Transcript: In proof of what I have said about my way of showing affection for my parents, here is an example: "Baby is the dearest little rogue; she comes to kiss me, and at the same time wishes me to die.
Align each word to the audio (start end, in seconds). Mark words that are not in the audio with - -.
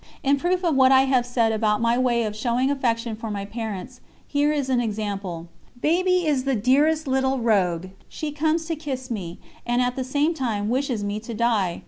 In 0.23 0.37
proof 0.37 0.63
of 0.63 0.75
what 0.75 0.91
I 0.91 1.03
have 1.03 1.27
said 1.27 1.51
about 1.51 1.79
my 1.79 1.95
way 1.95 2.23
of 2.23 2.35
showing 2.35 2.71
affection 2.71 3.15
for 3.15 3.29
my 3.29 3.45
parents, 3.45 4.01
here 4.27 4.51
is 4.51 4.67
an 4.67 4.81
example: 4.81 5.47
"Baby 5.79 6.25
is 6.25 6.43
the 6.43 6.55
dearest 6.55 7.07
little 7.07 7.37
rogue; 7.37 7.85
she 8.09 8.31
comes 8.31 8.65
to 8.65 8.75
kiss 8.75 9.11
me, 9.11 9.37
and 9.63 9.79
at 9.79 9.95
the 9.95 10.03
same 10.03 10.33
time 10.33 10.69
wishes 10.69 11.03
me 11.03 11.19
to 11.19 11.35
die. 11.35 11.79